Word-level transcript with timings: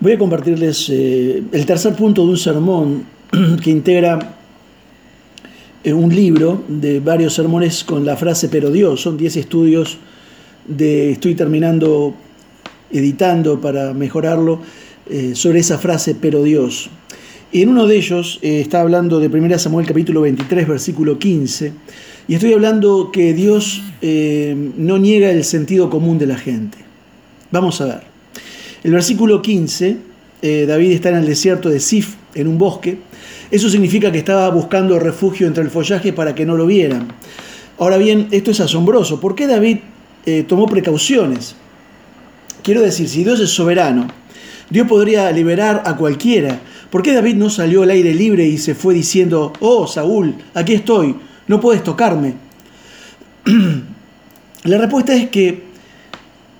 Voy 0.00 0.12
a 0.12 0.18
compartirles 0.18 0.90
eh, 0.90 1.42
el 1.50 1.66
tercer 1.66 1.92
punto 1.94 2.22
de 2.22 2.30
un 2.30 2.36
sermón 2.36 3.04
que 3.62 3.70
integra 3.70 4.36
eh, 5.82 5.92
un 5.92 6.14
libro 6.14 6.62
de 6.68 7.00
varios 7.00 7.34
sermones 7.34 7.82
con 7.82 8.06
la 8.06 8.16
frase 8.16 8.48
pero 8.48 8.70
Dios. 8.70 9.02
Son 9.02 9.16
10 9.16 9.36
estudios 9.38 9.98
de 10.68 11.10
estoy 11.10 11.34
terminando 11.34 12.14
editando 12.92 13.60
para 13.60 13.92
mejorarlo 13.92 14.60
eh, 15.10 15.32
sobre 15.34 15.58
esa 15.58 15.78
frase 15.78 16.14
pero 16.14 16.44
Dios. 16.44 16.90
Y 17.50 17.62
en 17.62 17.70
uno 17.70 17.88
de 17.88 17.96
ellos 17.96 18.38
está 18.40 18.82
hablando 18.82 19.18
de 19.18 19.26
1 19.26 19.58
Samuel 19.58 19.84
capítulo 19.86 20.20
23 20.20 20.68
versículo 20.68 21.18
15 21.18 21.72
y 22.28 22.34
estoy 22.34 22.52
hablando 22.52 23.10
que 23.10 23.32
Dios 23.32 23.82
no 24.02 24.98
niega 24.98 25.30
el 25.30 25.42
sentido 25.42 25.90
común 25.90 26.18
de 26.18 26.26
la 26.26 26.36
gente. 26.36 26.76
Vamos 27.50 27.80
a 27.80 27.86
ver. 27.86 28.17
El 28.84 28.92
versículo 28.92 29.42
15, 29.42 29.96
eh, 30.40 30.66
David 30.68 30.92
está 30.92 31.08
en 31.08 31.16
el 31.16 31.26
desierto 31.26 31.68
de 31.68 31.80
Sif, 31.80 32.14
en 32.34 32.46
un 32.46 32.58
bosque. 32.58 32.98
Eso 33.50 33.68
significa 33.68 34.12
que 34.12 34.18
estaba 34.18 34.48
buscando 34.50 34.98
refugio 34.98 35.46
entre 35.46 35.64
el 35.64 35.70
follaje 35.70 36.12
para 36.12 36.34
que 36.34 36.46
no 36.46 36.56
lo 36.56 36.66
vieran. 36.66 37.08
Ahora 37.78 37.96
bien, 37.96 38.28
esto 38.30 38.50
es 38.50 38.60
asombroso. 38.60 39.20
¿Por 39.20 39.34
qué 39.34 39.46
David 39.46 39.78
eh, 40.26 40.44
tomó 40.46 40.66
precauciones? 40.66 41.56
Quiero 42.62 42.82
decir, 42.82 43.08
si 43.08 43.24
Dios 43.24 43.40
es 43.40 43.50
soberano, 43.50 44.08
Dios 44.70 44.86
podría 44.86 45.30
liberar 45.32 45.82
a 45.86 45.96
cualquiera. 45.96 46.60
¿Por 46.90 47.02
qué 47.02 47.12
David 47.12 47.34
no 47.34 47.50
salió 47.50 47.82
al 47.82 47.90
aire 47.90 48.14
libre 48.14 48.46
y 48.46 48.58
se 48.58 48.74
fue 48.74 48.94
diciendo, 48.94 49.52
oh 49.60 49.86
Saúl, 49.86 50.34
aquí 50.54 50.74
estoy, 50.74 51.16
no 51.46 51.60
puedes 51.60 51.82
tocarme? 51.82 52.34
La 54.64 54.78
respuesta 54.78 55.14
es 55.14 55.30
que 55.30 55.62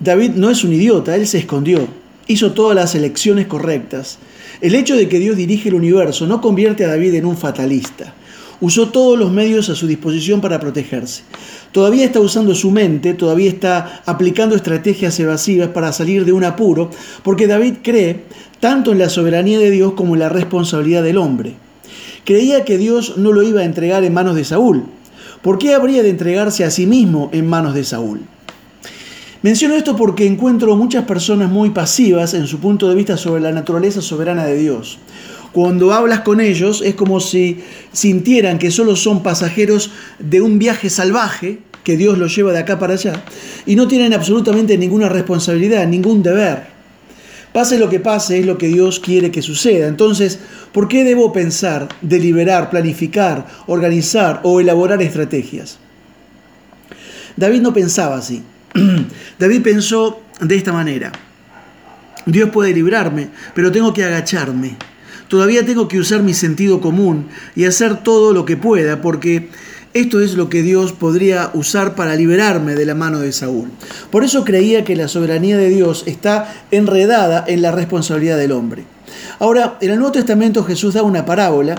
David 0.00 0.30
no 0.30 0.50
es 0.50 0.64
un 0.64 0.72
idiota, 0.72 1.14
él 1.14 1.26
se 1.26 1.38
escondió, 1.38 1.86
hizo 2.32 2.52
todas 2.52 2.74
las 2.74 2.94
elecciones 2.94 3.46
correctas. 3.46 4.18
El 4.60 4.74
hecho 4.74 4.96
de 4.96 5.08
que 5.08 5.18
Dios 5.18 5.36
dirige 5.36 5.68
el 5.68 5.74
universo 5.74 6.26
no 6.26 6.40
convierte 6.40 6.84
a 6.84 6.88
David 6.88 7.14
en 7.14 7.26
un 7.26 7.36
fatalista. 7.36 8.14
Usó 8.60 8.90
todos 8.90 9.18
los 9.18 9.32
medios 9.32 9.68
a 9.68 9.74
su 9.74 9.88
disposición 9.88 10.40
para 10.40 10.60
protegerse. 10.60 11.24
Todavía 11.72 12.04
está 12.04 12.20
usando 12.20 12.54
su 12.54 12.70
mente, 12.70 13.12
todavía 13.14 13.50
está 13.50 14.02
aplicando 14.06 14.54
estrategias 14.54 15.18
evasivas 15.18 15.70
para 15.70 15.92
salir 15.92 16.24
de 16.24 16.32
un 16.32 16.44
apuro, 16.44 16.90
porque 17.24 17.48
David 17.48 17.78
cree 17.82 18.24
tanto 18.60 18.92
en 18.92 18.98
la 18.98 19.08
soberanía 19.08 19.58
de 19.58 19.72
Dios 19.72 19.94
como 19.94 20.14
en 20.14 20.20
la 20.20 20.28
responsabilidad 20.28 21.02
del 21.02 21.18
hombre. 21.18 21.54
Creía 22.24 22.64
que 22.64 22.78
Dios 22.78 23.16
no 23.16 23.32
lo 23.32 23.42
iba 23.42 23.62
a 23.62 23.64
entregar 23.64 24.04
en 24.04 24.14
manos 24.14 24.36
de 24.36 24.44
Saúl. 24.44 24.84
¿Por 25.42 25.58
qué 25.58 25.74
habría 25.74 26.04
de 26.04 26.10
entregarse 26.10 26.64
a 26.64 26.70
sí 26.70 26.86
mismo 26.86 27.30
en 27.32 27.48
manos 27.48 27.74
de 27.74 27.82
Saúl? 27.82 28.20
Menciono 29.42 29.74
esto 29.74 29.96
porque 29.96 30.24
encuentro 30.24 30.76
muchas 30.76 31.04
personas 31.04 31.50
muy 31.50 31.70
pasivas 31.70 32.32
en 32.34 32.46
su 32.46 32.60
punto 32.60 32.88
de 32.88 32.94
vista 32.94 33.16
sobre 33.16 33.40
la 33.40 33.50
naturaleza 33.50 34.00
soberana 34.00 34.44
de 34.44 34.56
Dios. 34.56 34.98
Cuando 35.50 35.92
hablas 35.92 36.20
con 36.20 36.40
ellos 36.40 36.80
es 36.80 36.94
como 36.94 37.18
si 37.18 37.58
sintieran 37.92 38.60
que 38.60 38.70
solo 38.70 38.94
son 38.94 39.24
pasajeros 39.24 39.90
de 40.20 40.40
un 40.40 40.60
viaje 40.60 40.88
salvaje 40.88 41.58
que 41.82 41.96
Dios 41.96 42.18
los 42.18 42.36
lleva 42.36 42.52
de 42.52 42.60
acá 42.60 42.78
para 42.78 42.94
allá 42.94 43.24
y 43.66 43.74
no 43.74 43.88
tienen 43.88 44.14
absolutamente 44.14 44.78
ninguna 44.78 45.08
responsabilidad, 45.08 45.88
ningún 45.88 46.22
deber. 46.22 46.68
Pase 47.52 47.80
lo 47.80 47.90
que 47.90 47.98
pase 47.98 48.38
es 48.38 48.46
lo 48.46 48.56
que 48.56 48.68
Dios 48.68 49.00
quiere 49.00 49.32
que 49.32 49.42
suceda. 49.42 49.88
Entonces, 49.88 50.38
¿por 50.70 50.86
qué 50.86 51.02
debo 51.02 51.32
pensar, 51.32 51.88
deliberar, 52.00 52.70
planificar, 52.70 53.48
organizar 53.66 54.40
o 54.44 54.60
elaborar 54.60 55.02
estrategias? 55.02 55.78
David 57.36 57.60
no 57.60 57.74
pensaba 57.74 58.16
así. 58.16 58.44
David 59.38 59.62
pensó 59.62 60.22
de 60.40 60.56
esta 60.56 60.72
manera, 60.72 61.12
Dios 62.26 62.50
puede 62.50 62.72
librarme, 62.72 63.28
pero 63.54 63.72
tengo 63.72 63.92
que 63.92 64.04
agacharme. 64.04 64.76
Todavía 65.28 65.64
tengo 65.64 65.88
que 65.88 65.98
usar 65.98 66.22
mi 66.22 66.34
sentido 66.34 66.80
común 66.80 67.28
y 67.56 67.64
hacer 67.64 68.02
todo 68.02 68.32
lo 68.32 68.44
que 68.44 68.56
pueda, 68.56 69.00
porque 69.00 69.48
esto 69.94 70.20
es 70.20 70.34
lo 70.34 70.48
que 70.48 70.62
Dios 70.62 70.92
podría 70.92 71.50
usar 71.54 71.94
para 71.94 72.16
liberarme 72.16 72.74
de 72.74 72.86
la 72.86 72.94
mano 72.94 73.18
de 73.18 73.32
Saúl. 73.32 73.70
Por 74.10 74.24
eso 74.24 74.44
creía 74.44 74.84
que 74.84 74.96
la 74.96 75.08
soberanía 75.08 75.56
de 75.56 75.70
Dios 75.70 76.04
está 76.06 76.52
enredada 76.70 77.44
en 77.46 77.62
la 77.62 77.72
responsabilidad 77.72 78.38
del 78.38 78.52
hombre. 78.52 78.84
Ahora, 79.38 79.78
en 79.80 79.90
el 79.90 79.96
Nuevo 79.98 80.12
Testamento 80.12 80.64
Jesús 80.64 80.94
da 80.94 81.02
una 81.02 81.24
parábola, 81.24 81.76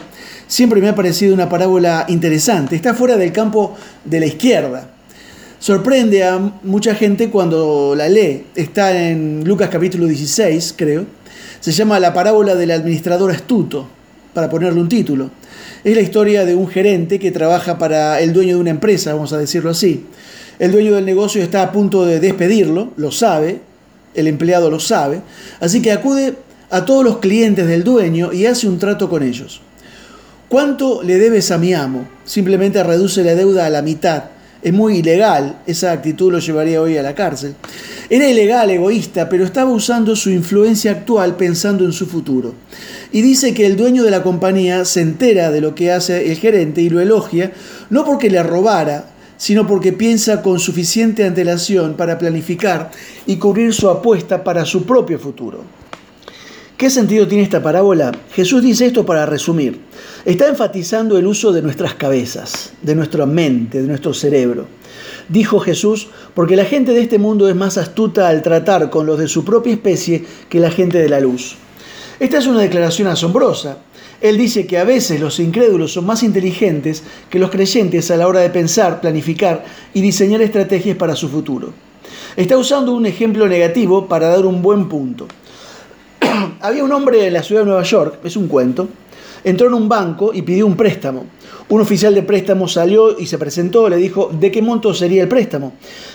siempre 0.48 0.82
me 0.82 0.90
ha 0.90 0.96
parecido 0.96 1.34
una 1.34 1.50
parábola 1.50 2.06
interesante, 2.08 2.76
está 2.76 2.94
fuera 2.94 3.18
del 3.18 3.32
campo 3.32 3.76
de 4.03 4.20
la 4.20 4.26
izquierda 4.26 4.90
sorprende 5.63 6.25
a 6.25 6.40
mucha 6.63 6.94
gente 6.94 7.29
cuando 7.29 7.94
la 7.96 8.09
lee. 8.09 8.47
Está 8.53 9.07
en 9.07 9.46
Lucas 9.46 9.69
capítulo 9.69 10.07
16, 10.07 10.74
creo. 10.75 11.06
Se 11.62 11.72
llama 11.72 12.01
La 12.01 12.13
parábola 12.13 12.53
del 12.56 12.72
administrador 12.72 13.31
astuto, 13.31 13.88
para 14.34 14.50
ponerle 14.50 14.81
un 14.81 14.90
título. 14.90 15.31
Es 15.85 15.96
la 15.96 16.02
historia 16.02 16.44
de 16.44 16.53
un 16.53 16.68
gerente 16.68 17.18
que 17.18 17.31
trabaja 17.31 17.78
para 17.78 18.19
el 18.19 18.34
dueño 18.34 18.56
de 18.56 18.59
una 18.59 18.72
empresa, 18.72 19.13
vamos 19.13 19.31
a 19.31 19.38
decirlo 19.38 19.69
así. 19.69 20.03
El 20.59 20.73
dueño 20.73 20.96
del 20.96 21.06
negocio 21.06 21.41
está 21.41 21.63
a 21.63 21.72
punto 21.72 22.06
de 22.06 22.19
despedirlo, 22.19 22.91
lo 22.97 23.12
sabe, 23.13 23.62
el 24.16 24.28
empleado 24.28 24.69
lo 24.69 24.81
sabe, 24.81 25.22
así 25.62 25.81
que 25.81 25.94
acude 25.94 26.34
a 26.72 26.84
todos 26.84 27.06
los 27.06 27.19
clientes 27.19 27.68
del 27.68 27.85
dueño 27.85 28.34
y 28.34 28.47
hace 28.47 28.68
un 28.68 28.79
trato 28.79 29.09
con 29.09 29.23
ellos. 29.23 29.62
¿Cuánto 30.50 31.02
le 31.03 31.18
debes 31.18 31.52
a 31.52 31.57
mi 31.57 31.73
amo? 31.73 32.06
Simplemente 32.25 32.84
reduce 32.84 33.23
la 33.23 33.34
deuda 33.34 33.66
a 33.66 33.69
la 33.69 33.81
mitad 33.81 34.33
es 34.63 34.74
muy 34.74 35.00
ilegal, 35.00 35.59
esa 35.68 35.91
actitud 35.91 36.31
lo 36.31 36.40
llevaría 36.40 36.81
hoy 36.81 36.97
a 36.97 37.03
la 37.03 37.13
cárcel. 37.13 37.56
Era 38.09 38.29
ilegal, 38.29 38.69
egoísta, 38.72 39.28
pero 39.28 39.44
estaba 39.44 39.72
usando 39.72 40.16
su 40.16 40.29
influencia 40.29 40.91
actual 40.91 41.35
pensando 41.35 41.84
en 41.84 41.91
su 41.91 42.06
futuro. 42.06 42.53
Y 43.12 43.22
dice 43.22 43.53
que 43.53 43.66
el 43.66 43.75
dueño 43.75 44.03
de 44.03 44.12
la 44.12 44.23
compañía 44.23 44.85
se 44.85 45.02
entera 45.02 45.52
de 45.52 45.62
lo 45.62 45.75
que 45.75 45.91
hace 45.91 46.31
el 46.31 46.38
gerente 46.38 46.81
y 46.81 46.90
lo 46.90 47.02
elogia, 47.02 47.52
no 47.90 48.06
porque 48.06 48.29
le 48.29 48.41
robara, 48.41 49.09
sino 49.38 49.68
porque 49.68 49.91
piensa 49.91 50.41
con 50.41 50.59
suficiente 50.59 51.25
antelación 51.25 51.96
para 51.96 52.18
planificar 52.18 52.91
y 53.25 53.35
cubrir 53.35 53.73
su 53.73 53.90
apuesta 53.90 54.44
para 54.44 54.63
su 54.63 54.85
propio 54.85 55.19
futuro. 55.19 55.83
¿Qué 56.78 56.89
sentido 56.89 57.28
tiene 57.28 57.44
esta 57.44 57.61
parábola? 57.61 58.11
Jesús 58.34 58.63
dice 58.63 58.88
esto 58.88 59.06
para 59.06 59.28
resumir. 59.28 59.79
Está 60.25 60.47
enfatizando 60.47 61.19
el 61.19 61.28
uso 61.28 61.51
de 61.51 61.61
nuestras 61.61 61.94
cabezas, 61.94 62.73
de 62.81 62.95
nuestra 62.95 63.28
mente, 63.28 63.79
de 63.79 63.88
nuestro 63.88 64.11
cerebro. 64.11 64.66
Dijo 65.29 65.59
Jesús, 65.59 66.07
porque 66.34 66.56
la 66.56 66.66
gente 66.66 66.91
de 66.94 67.01
este 67.01 67.19
mundo 67.19 67.47
es 67.47 67.56
más 67.56 67.78
astuta 67.78 68.28
al 68.28 68.41
tratar 68.41 68.89
con 68.89 69.06
los 69.06 69.19
de 69.19 69.28
su 69.28 69.45
propia 69.45 69.73
especie 69.73 70.25
que 70.50 70.59
la 70.59 70.72
gente 70.72 70.97
de 70.97 71.09
la 71.09 71.19
luz. 71.19 71.57
Esta 72.19 72.39
es 72.39 72.47
una 72.47 72.61
declaración 72.61 73.07
asombrosa. 73.07 73.78
Él 74.19 74.40
dice 74.40 74.66
que 74.66 74.79
a 74.79 74.84
veces 74.84 75.22
los 75.22 75.40
incrédulos 75.40 75.94
son 75.94 76.07
más 76.07 76.23
inteligentes 76.23 77.03
que 77.29 77.40
los 77.40 77.51
creyentes 77.51 78.09
a 78.09 78.17
la 78.17 78.28
hora 78.28 78.40
de 78.40 78.50
pensar, 78.50 79.00
planificar 79.00 79.63
y 79.94 80.01
diseñar 80.01 80.41
estrategias 80.41 80.97
para 80.97 81.16
su 81.16 81.29
futuro. 81.29 81.72
Está 82.35 82.57
usando 82.57 82.94
un 82.94 83.05
ejemplo 83.05 83.47
negativo 83.47 84.07
para 84.07 84.29
dar 84.29 84.47
un 84.47 84.63
buen 84.63 84.90
punto. 84.90 85.28
Había 86.63 86.85
un 86.85 86.94
hombre 86.94 87.28
en 87.28 87.34
la 87.34 87.44
ciudad 87.44 87.62
de 87.62 87.66
Nueva 87.66 87.84
York, 87.84 88.19
es 88.24 88.38
un 88.38 88.47
cuento, 88.47 88.88
entró 89.44 89.68
en 89.68 89.74
un 89.74 89.90
banco 89.90 90.31
y 90.34 90.44
pidió 90.44 90.66
un 90.66 90.78
préstamo. 90.78 91.25
Un 91.68 91.81
oficial 91.81 92.16
de 92.16 92.24
préstamo 92.24 92.69
salió 92.69 93.19
y 93.19 93.25
se 93.25 93.38
presentó, 93.38 93.90
le 93.90 93.97
dijo, 93.97 94.29
¿de 94.31 94.50
qué 94.50 94.62
monto 94.62 94.94
sería 94.94 95.23
el 95.23 95.28
préstamo? 95.28 95.73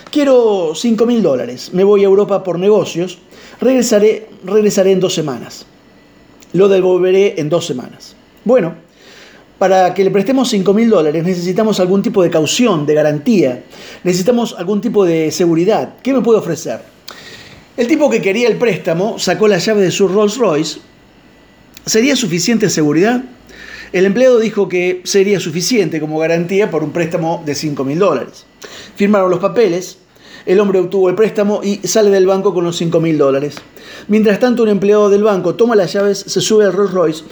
Quiero 0.09 0.71
5 0.73 1.05
mil 1.05 1.21
dólares, 1.21 1.69
me 1.73 1.83
voy 1.83 2.01
a 2.01 2.05
Europa 2.05 2.43
por 2.43 2.57
negocios, 2.57 3.19
regresaré, 3.61 4.27
regresaré 4.43 4.91
en 4.91 4.99
dos 4.99 5.13
semanas. 5.13 5.67
Lo 6.53 6.67
devolveré 6.67 7.39
en 7.39 7.47
dos 7.47 7.67
semanas. 7.67 8.15
Bueno, 8.43 8.73
para 9.59 9.93
que 9.93 10.03
le 10.03 10.09
prestemos 10.09 10.49
5 10.49 10.73
mil 10.73 10.89
dólares 10.89 11.23
necesitamos 11.23 11.79
algún 11.79 12.01
tipo 12.01 12.23
de 12.23 12.31
caución, 12.31 12.87
de 12.87 12.95
garantía, 12.95 13.65
necesitamos 14.03 14.55
algún 14.57 14.81
tipo 14.81 15.05
de 15.05 15.29
seguridad. 15.29 15.97
¿Qué 16.01 16.11
me 16.11 16.21
puede 16.21 16.39
ofrecer? 16.39 16.98
El 17.79 17.87
tipo 17.87 18.09
que 18.09 18.21
quería 18.21 18.49
el 18.49 18.57
préstamo 18.57 19.17
sacó 19.19 19.47
la 19.47 19.57
llave 19.57 19.81
de 19.81 19.89
su 19.89 20.09
Rolls 20.09 20.35
Royce. 20.35 20.81
¿Sería 21.85 22.17
suficiente 22.17 22.69
seguridad? 22.69 23.23
El 23.93 24.05
empleado 24.05 24.37
dijo 24.37 24.67
que 24.67 24.99
sería 25.05 25.39
suficiente 25.39 26.01
como 26.01 26.19
garantía 26.19 26.69
por 26.69 26.83
un 26.83 26.91
préstamo 26.91 27.41
de 27.45 27.55
5 27.55 27.85
mil 27.85 27.97
dólares. 27.97 28.45
Firmaron 28.97 29.31
los 29.31 29.39
papeles, 29.39 29.97
el 30.45 30.59
hombre 30.59 30.79
obtuvo 30.79 31.07
el 31.07 31.15
préstamo 31.15 31.61
y 31.63 31.77
sale 31.87 32.09
del 32.09 32.27
banco 32.27 32.53
con 32.53 32.65
los 32.65 32.75
5 32.75 32.99
mil 32.99 33.17
dólares. 33.17 33.55
Mientras 34.09 34.41
tanto, 34.41 34.63
un 34.63 34.69
empleado 34.69 35.09
del 35.09 35.23
banco 35.23 35.55
toma 35.55 35.77
las 35.77 35.93
llaves, 35.93 36.17
se 36.27 36.41
sube 36.41 36.65
al 36.65 36.73
Rolls 36.73 36.91
Royce 36.91 37.23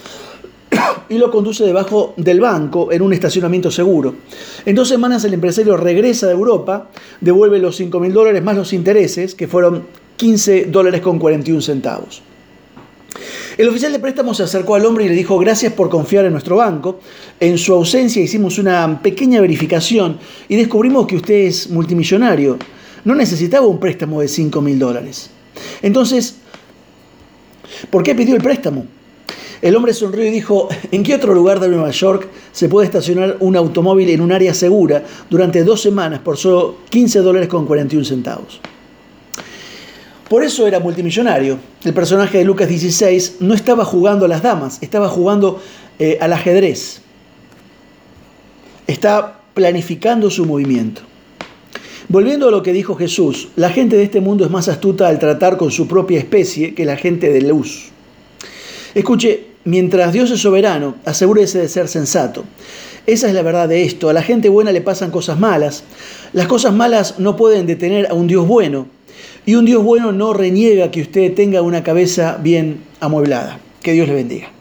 y 1.10 1.18
lo 1.18 1.30
conduce 1.30 1.62
debajo 1.62 2.14
del 2.16 2.40
banco 2.40 2.90
en 2.90 3.02
un 3.02 3.12
estacionamiento 3.12 3.70
seguro. 3.70 4.14
En 4.64 4.74
dos 4.74 4.88
semanas 4.88 5.22
el 5.24 5.34
empresario 5.34 5.76
regresa 5.76 6.26
de 6.26 6.32
Europa, 6.32 6.88
devuelve 7.20 7.58
los 7.58 7.76
5 7.76 8.00
mil 8.00 8.14
dólares 8.14 8.42
más 8.42 8.56
los 8.56 8.72
intereses, 8.72 9.34
que 9.34 9.46
fueron 9.46 10.07
15 10.18 10.66
dólares 10.66 11.00
con 11.00 11.18
41 11.18 11.62
centavos. 11.62 12.20
El 13.56 13.66
oficial 13.68 13.90
de 13.92 13.98
préstamo 13.98 14.34
se 14.34 14.42
acercó 14.42 14.74
al 14.74 14.84
hombre 14.84 15.06
y 15.06 15.08
le 15.08 15.14
dijo 15.14 15.38
gracias 15.38 15.72
por 15.72 15.88
confiar 15.88 16.26
en 16.26 16.32
nuestro 16.32 16.56
banco. 16.56 17.00
En 17.40 17.56
su 17.56 17.72
ausencia 17.72 18.22
hicimos 18.22 18.58
una 18.58 19.00
pequeña 19.02 19.40
verificación 19.40 20.18
y 20.46 20.56
descubrimos 20.56 21.06
que 21.06 21.16
usted 21.16 21.46
es 21.46 21.70
multimillonario. 21.70 22.58
No 23.06 23.14
necesitaba 23.14 23.66
un 23.66 23.80
préstamo 23.80 24.20
de 24.20 24.28
5 24.28 24.60
mil 24.60 24.78
dólares. 24.78 25.30
Entonces, 25.80 26.36
¿Por 27.90 28.02
qué 28.02 28.14
pidió 28.14 28.34
el 28.34 28.42
préstamo? 28.42 28.86
El 29.60 29.74
hombre 29.74 29.92
sonrió 29.92 30.24
y 30.24 30.30
dijo, 30.30 30.68
¿en 30.92 31.02
qué 31.02 31.14
otro 31.14 31.34
lugar 31.34 31.58
de 31.60 31.68
Nueva 31.68 31.90
York 31.90 32.28
se 32.52 32.68
puede 32.68 32.86
estacionar 32.86 33.36
un 33.40 33.56
automóvil 33.56 34.08
en 34.10 34.20
un 34.20 34.32
área 34.32 34.54
segura 34.54 35.02
durante 35.28 35.64
dos 35.64 35.80
semanas 35.80 36.20
por 36.20 36.36
solo 36.36 36.76
15 36.90 37.20
dólares 37.20 37.48
con 37.48 37.66
41 37.66 38.04
centavos? 38.04 38.60
Por 40.28 40.44
eso 40.44 40.66
era 40.66 40.78
multimillonario. 40.78 41.58
El 41.84 41.94
personaje 41.94 42.38
de 42.38 42.44
Lucas 42.44 42.68
16 42.68 43.36
no 43.40 43.54
estaba 43.54 43.84
jugando 43.84 44.26
a 44.26 44.28
las 44.28 44.42
damas, 44.42 44.78
estaba 44.82 45.08
jugando 45.08 45.60
eh, 45.98 46.18
al 46.20 46.32
ajedrez. 46.32 47.00
Está 48.86 49.40
planificando 49.54 50.30
su 50.30 50.44
movimiento. 50.44 51.02
Volviendo 52.08 52.48
a 52.48 52.50
lo 52.50 52.62
que 52.62 52.72
dijo 52.72 52.94
Jesús, 52.94 53.48
la 53.56 53.70
gente 53.70 53.96
de 53.96 54.02
este 54.02 54.20
mundo 54.20 54.44
es 54.44 54.50
más 54.50 54.68
astuta 54.68 55.08
al 55.08 55.18
tratar 55.18 55.56
con 55.56 55.70
su 55.70 55.88
propia 55.88 56.18
especie 56.18 56.74
que 56.74 56.84
la 56.84 56.96
gente 56.96 57.30
de 57.30 57.42
luz. 57.42 57.88
Escuche, 58.94 59.46
mientras 59.64 60.12
Dios 60.12 60.30
es 60.30 60.40
soberano, 60.40 60.96
asegúrese 61.04 61.58
de 61.58 61.68
ser 61.68 61.88
sensato. 61.88 62.44
Esa 63.06 63.28
es 63.28 63.34
la 63.34 63.42
verdad 63.42 63.68
de 63.68 63.84
esto. 63.84 64.08
A 64.08 64.12
la 64.12 64.22
gente 64.22 64.48
buena 64.48 64.72
le 64.72 64.80
pasan 64.80 65.10
cosas 65.10 65.38
malas. 65.38 65.84
Las 66.32 66.46
cosas 66.46 66.74
malas 66.74 67.18
no 67.18 67.36
pueden 67.36 67.66
detener 67.66 68.06
a 68.10 68.14
un 68.14 68.26
Dios 68.26 68.46
bueno. 68.46 68.86
Y 69.46 69.54
un 69.54 69.64
Dios 69.64 69.82
bueno 69.82 70.12
no 70.12 70.32
reniega 70.32 70.90
que 70.90 71.02
usted 71.02 71.34
tenga 71.34 71.62
una 71.62 71.82
cabeza 71.82 72.38
bien 72.42 72.80
amueblada. 73.00 73.60
Que 73.82 73.92
Dios 73.92 74.08
le 74.08 74.14
bendiga. 74.14 74.57